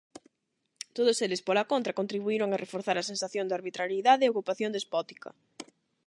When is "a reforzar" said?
2.51-2.97